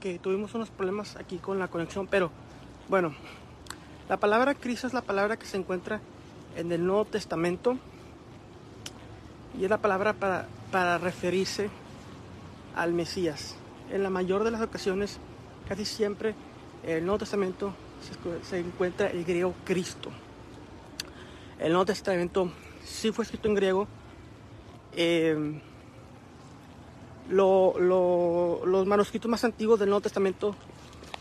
que 0.00 0.18
tuvimos 0.18 0.54
unos 0.54 0.70
problemas 0.70 1.16
aquí 1.16 1.38
con 1.38 1.58
la 1.58 1.68
conexión, 1.68 2.06
pero 2.06 2.30
bueno, 2.88 3.14
la 4.08 4.16
palabra 4.16 4.54
Cristo 4.54 4.86
es 4.86 4.94
la 4.94 5.02
palabra 5.02 5.36
que 5.36 5.46
se 5.46 5.56
encuentra 5.56 6.00
en 6.56 6.72
el 6.72 6.86
Nuevo 6.86 7.04
Testamento 7.04 7.76
y 9.58 9.64
es 9.64 9.70
la 9.70 9.78
palabra 9.78 10.12
para, 10.14 10.46
para 10.70 10.98
referirse 10.98 11.68
al 12.74 12.92
Mesías. 12.92 13.56
En 13.90 14.02
la 14.02 14.10
mayor 14.10 14.44
de 14.44 14.50
las 14.50 14.60
ocasiones, 14.60 15.18
casi 15.68 15.84
siempre, 15.84 16.34
el 16.84 17.04
Nuevo 17.04 17.18
Testamento 17.18 17.74
se, 18.00 18.44
se 18.44 18.58
encuentra 18.60 19.08
el 19.08 19.24
griego 19.24 19.54
Cristo. 19.64 20.10
El 21.58 21.72
Nuevo 21.72 21.86
Testamento 21.86 22.52
sí 22.84 23.10
fue 23.10 23.24
escrito 23.24 23.48
en 23.48 23.54
griego. 23.54 23.88
Eh, 24.92 25.60
lo, 27.28 27.78
lo, 27.78 28.64
los 28.66 28.86
manuscritos 28.86 29.30
más 29.30 29.44
antiguos 29.44 29.78
del 29.78 29.88
Nuevo 29.88 30.02
Testamento 30.02 30.54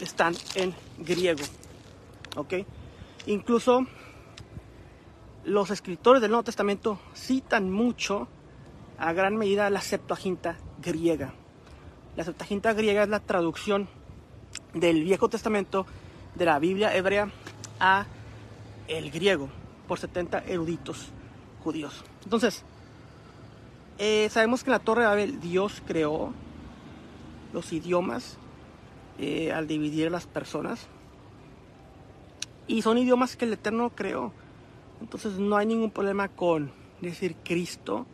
están 0.00 0.34
en 0.54 0.74
griego. 0.98 1.44
¿Ok? 2.36 2.54
Incluso 3.26 3.86
los 5.44 5.70
escritores 5.70 6.20
del 6.20 6.30
Nuevo 6.30 6.44
Testamento 6.44 6.98
citan 7.14 7.70
mucho, 7.70 8.28
a 8.98 9.12
gran 9.12 9.36
medida, 9.36 9.70
la 9.70 9.80
Septuaginta 9.80 10.56
griega. 10.80 11.34
La 12.16 12.24
Septuaginta 12.24 12.72
griega 12.72 13.04
es 13.04 13.08
la 13.08 13.20
traducción 13.20 13.88
del 14.74 15.02
Viejo 15.02 15.28
Testamento 15.28 15.86
de 16.34 16.44
la 16.44 16.58
Biblia 16.58 16.94
hebrea 16.94 17.30
a 17.80 18.06
el 18.88 19.10
griego 19.10 19.48
por 19.88 19.98
70 19.98 20.44
eruditos 20.46 21.08
judíos. 21.62 22.04
Entonces, 22.24 22.64
eh, 24.04 24.28
sabemos 24.30 24.64
que 24.64 24.70
en 24.70 24.72
la 24.72 24.78
Torre 24.80 25.02
de 25.02 25.06
Babel 25.06 25.38
Dios 25.38 25.80
creó 25.86 26.32
los 27.52 27.72
idiomas 27.72 28.36
eh, 29.20 29.52
al 29.52 29.68
dividir 29.68 30.10
las 30.10 30.26
personas. 30.26 30.88
Y 32.66 32.82
son 32.82 32.98
idiomas 32.98 33.36
que 33.36 33.44
el 33.44 33.52
Eterno 33.52 33.90
creó. 33.94 34.32
Entonces 35.00 35.34
no 35.34 35.56
hay 35.56 35.66
ningún 35.66 35.92
problema 35.92 36.26
con 36.26 36.72
decir 37.00 37.36
Cristo, 37.44 38.04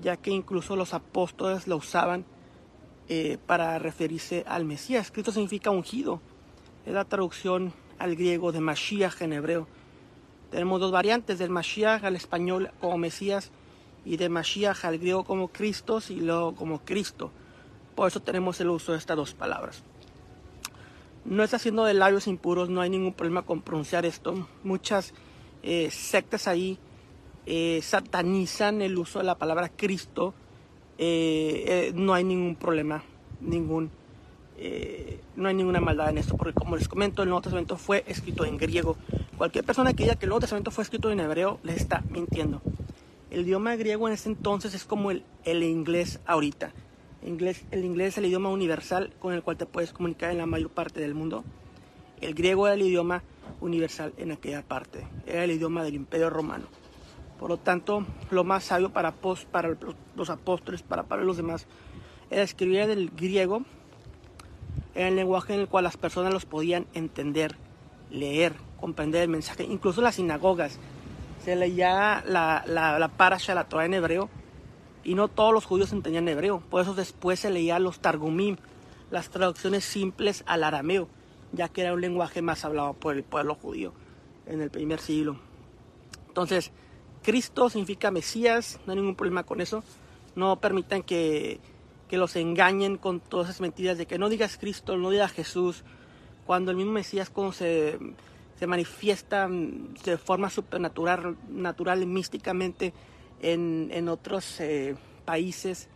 ya 0.00 0.16
que 0.16 0.30
incluso 0.30 0.74
los 0.74 0.94
apóstoles 0.94 1.66
lo 1.66 1.76
usaban 1.76 2.24
eh, 3.10 3.36
para 3.46 3.78
referirse 3.78 4.42
al 4.48 4.64
Mesías. 4.64 5.10
Cristo 5.10 5.32
significa 5.32 5.68
ungido. 5.68 6.22
Es 6.86 6.94
la 6.94 7.04
traducción 7.04 7.74
al 7.98 8.16
griego 8.16 8.52
de 8.52 8.60
Mashiach 8.60 9.20
en 9.20 9.34
hebreo. 9.34 9.68
Tenemos 10.50 10.80
dos 10.80 10.92
variantes 10.92 11.38
del 11.38 11.50
Mashiach 11.50 12.04
al 12.04 12.16
español 12.16 12.70
como 12.80 12.96
Mesías 12.96 13.52
y 14.04 14.16
de 14.16 14.28
Mashiach 14.28 14.84
al 14.84 14.98
griego 14.98 15.24
como 15.24 15.48
Cristo 15.48 16.00
y 16.08 16.20
luego 16.20 16.54
como 16.54 16.80
Cristo. 16.80 17.30
Por 17.94 18.08
eso 18.08 18.20
tenemos 18.20 18.60
el 18.60 18.70
uso 18.70 18.92
de 18.92 18.98
estas 18.98 19.16
dos 19.16 19.34
palabras. 19.34 19.82
No 21.24 21.42
está 21.42 21.56
haciendo 21.56 21.84
de 21.84 21.94
labios 21.94 22.26
impuros, 22.26 22.70
no 22.70 22.80
hay 22.80 22.90
ningún 22.90 23.12
problema 23.12 23.42
con 23.42 23.60
pronunciar 23.60 24.06
esto. 24.06 24.48
Muchas 24.62 25.12
eh, 25.62 25.90
sectas 25.90 26.48
ahí 26.48 26.78
eh, 27.50 27.80
satanizan 27.82 28.82
el 28.82 28.98
uso 28.98 29.18
de 29.18 29.24
la 29.24 29.36
palabra 29.36 29.70
Cristo. 29.70 30.34
Eh, 30.98 31.64
eh 31.66 31.92
no 31.94 32.14
hay 32.14 32.24
ningún 32.24 32.56
problema, 32.56 33.02
ningún, 33.40 33.90
eh, 34.58 35.20
no 35.36 35.48
hay 35.48 35.54
ninguna 35.54 35.80
maldad 35.80 36.10
en 36.10 36.18
esto, 36.18 36.36
porque 36.36 36.52
como 36.52 36.76
les 36.76 36.88
comento, 36.88 37.22
el 37.22 37.28
Nuevo 37.28 37.42
Testamento 37.42 37.76
fue 37.76 38.04
escrito 38.06 38.44
en 38.44 38.58
griego. 38.58 38.96
Cualquier 39.36 39.64
persona 39.64 39.94
que 39.94 40.02
diga 40.02 40.16
que 40.16 40.26
el 40.26 40.30
Nuevo 40.30 40.40
Testamento 40.40 40.70
fue 40.70 40.84
escrito 40.84 41.10
en 41.10 41.20
hebreo 41.20 41.58
le 41.62 41.74
está 41.74 42.02
mintiendo. 42.10 42.60
El 43.30 43.42
idioma 43.42 43.76
griego 43.76 44.08
en 44.08 44.14
ese 44.14 44.30
entonces 44.30 44.74
es 44.74 44.84
como 44.84 45.10
el, 45.10 45.22
el 45.44 45.62
inglés 45.62 46.20
ahorita. 46.26 46.72
Inglés, 47.26 47.64
el 47.70 47.84
inglés 47.84 48.08
es 48.08 48.18
el 48.18 48.26
idioma 48.26 48.48
universal 48.48 49.12
con 49.18 49.34
el 49.34 49.42
cual 49.42 49.56
te 49.56 49.66
puedes 49.66 49.92
comunicar 49.92 50.30
en 50.30 50.38
la 50.38 50.46
mayor 50.46 50.70
parte 50.70 51.00
del 51.00 51.14
mundo. 51.14 51.44
El 52.20 52.34
griego 52.34 52.66
era 52.66 52.74
el 52.74 52.82
idioma 52.82 53.22
universal 53.60 54.14
en 54.16 54.32
aquella 54.32 54.62
parte. 54.62 55.06
Era 55.26 55.44
el 55.44 55.50
idioma 55.50 55.82
del 55.82 55.94
imperio 55.94 56.30
romano. 56.30 56.66
Por 57.38 57.50
lo 57.50 57.58
tanto, 57.58 58.04
lo 58.30 58.44
más 58.44 58.64
sabio 58.64 58.90
para, 58.90 59.12
para 59.12 59.76
los 60.16 60.30
apóstoles, 60.30 60.82
para, 60.82 61.04
para 61.04 61.22
los 61.22 61.36
demás, 61.36 61.66
era 62.30 62.42
escribir 62.42 62.80
en 62.80 62.90
el 62.90 63.10
griego, 63.10 63.62
en 64.94 65.06
el 65.06 65.16
lenguaje 65.16 65.54
en 65.54 65.60
el 65.60 65.68
cual 65.68 65.84
las 65.84 65.96
personas 65.96 66.32
los 66.32 66.46
podían 66.46 66.86
entender, 66.94 67.56
leer, 68.10 68.54
comprender 68.80 69.22
el 69.22 69.28
mensaje. 69.28 69.64
Incluso 69.64 70.00
las 70.00 70.16
sinagogas 70.16 70.78
se 71.48 71.56
leía 71.56 72.22
la, 72.26 72.62
la, 72.66 72.98
la 72.98 73.08
parasha, 73.08 73.54
la 73.54 73.70
Torah 73.70 73.86
en 73.86 73.94
hebreo, 73.94 74.28
y 75.02 75.14
no 75.14 75.28
todos 75.28 75.54
los 75.54 75.64
judíos 75.64 75.94
entendían 75.94 76.28
hebreo. 76.28 76.62
Por 76.68 76.82
eso 76.82 76.92
después 76.92 77.40
se 77.40 77.48
leía 77.48 77.78
los 77.78 78.00
targumim, 78.00 78.58
las 79.10 79.30
traducciones 79.30 79.82
simples 79.82 80.44
al 80.46 80.62
arameo, 80.62 81.08
ya 81.52 81.70
que 81.70 81.80
era 81.80 81.94
un 81.94 82.02
lenguaje 82.02 82.42
más 82.42 82.66
hablado 82.66 82.92
por 82.92 83.16
el 83.16 83.24
pueblo 83.24 83.54
judío 83.54 83.94
en 84.44 84.60
el 84.60 84.70
primer 84.70 85.00
siglo. 85.00 85.40
Entonces, 86.26 86.70
Cristo 87.22 87.70
significa 87.70 88.10
Mesías, 88.10 88.78
no 88.84 88.92
hay 88.92 88.98
ningún 88.98 89.16
problema 89.16 89.44
con 89.44 89.62
eso. 89.62 89.82
No 90.34 90.60
permitan 90.60 91.02
que, 91.02 91.60
que 92.08 92.18
los 92.18 92.36
engañen 92.36 92.98
con 92.98 93.20
todas 93.20 93.48
esas 93.48 93.62
mentiras 93.62 93.96
de 93.96 94.04
que 94.04 94.18
no 94.18 94.28
digas 94.28 94.58
Cristo, 94.58 94.98
no 94.98 95.08
digas 95.08 95.32
Jesús, 95.32 95.82
cuando 96.44 96.72
el 96.72 96.76
mismo 96.76 96.92
Mesías 96.92 97.30
como 97.30 97.52
se, 97.52 97.98
se 98.58 98.66
manifiesta 98.66 99.48
de 99.48 100.18
forma 100.18 100.50
supernatural, 100.50 101.36
natural, 101.48 102.06
místicamente 102.06 102.92
en, 103.40 103.88
en 103.92 104.08
otros 104.08 104.60
eh, 104.60 104.96
países, 105.24 105.88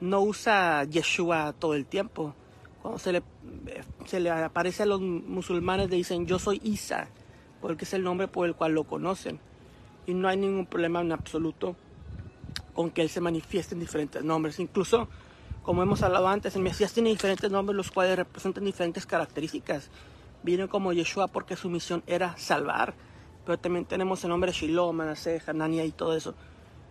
no 0.00 0.20
usa 0.22 0.84
Yeshua 0.84 1.52
todo 1.52 1.74
el 1.74 1.86
tiempo. 1.86 2.34
Cuando 2.82 2.98
se 2.98 3.12
le, 3.12 3.22
se 4.06 4.18
le 4.18 4.30
aparece 4.30 4.82
a 4.82 4.86
los 4.86 5.00
musulmanes 5.00 5.90
le 5.90 5.96
dicen 5.96 6.26
yo 6.26 6.38
soy 6.38 6.60
Isa, 6.64 7.08
porque 7.60 7.84
es 7.84 7.92
el 7.94 8.02
nombre 8.02 8.26
por 8.26 8.46
el 8.46 8.54
cual 8.54 8.72
lo 8.72 8.84
conocen. 8.84 9.38
Y 10.06 10.14
no 10.14 10.28
hay 10.28 10.36
ningún 10.36 10.66
problema 10.66 11.02
en 11.02 11.12
absoluto 11.12 11.76
con 12.74 12.90
que 12.90 13.02
él 13.02 13.10
se 13.10 13.20
manifieste 13.20 13.74
en 13.74 13.80
diferentes 13.80 14.24
nombres. 14.24 14.58
Incluso, 14.58 15.08
como 15.62 15.82
hemos 15.82 16.02
hablado 16.02 16.26
antes, 16.26 16.56
el 16.56 16.62
Mesías 16.62 16.92
tiene 16.92 17.10
diferentes 17.10 17.50
nombres 17.50 17.76
los 17.76 17.90
cuales 17.90 18.16
representan 18.16 18.64
diferentes 18.64 19.06
características. 19.06 19.90
Viene 20.42 20.68
como 20.68 20.92
Yeshua 20.92 21.28
porque 21.28 21.56
su 21.56 21.68
misión 21.68 22.02
era 22.06 22.36
salvar, 22.36 22.94
pero 23.44 23.58
también 23.58 23.84
tenemos 23.84 24.22
el 24.24 24.30
nombre 24.30 24.52
Shiloh, 24.52 24.92
Manaseh, 24.92 25.42
Hanania 25.46 25.84
y 25.84 25.92
todo 25.92 26.16
eso. 26.16 26.34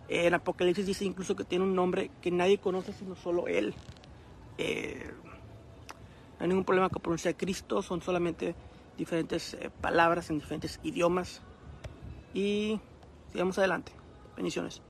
En 0.08 0.34
Apocalipsis 0.34 0.86
dice 0.86 1.04
incluso 1.04 1.36
que 1.36 1.44
tiene 1.44 1.64
un 1.64 1.74
nombre 1.74 2.10
que 2.20 2.30
nadie 2.30 2.58
conoce 2.58 2.92
sino 2.92 3.14
solo 3.16 3.46
él. 3.46 3.74
Eh, 4.58 5.10
no 6.38 6.44
hay 6.44 6.48
ningún 6.48 6.64
problema 6.64 6.88
con 6.88 7.02
pronunciar 7.02 7.36
Cristo, 7.36 7.82
son 7.82 8.02
solamente 8.02 8.54
diferentes 8.96 9.54
eh, 9.54 9.70
palabras 9.80 10.30
en 10.30 10.38
diferentes 10.38 10.80
idiomas. 10.82 11.42
Y 12.34 12.80
sigamos 13.32 13.58
adelante. 13.58 13.92
Bendiciones. 14.36 14.82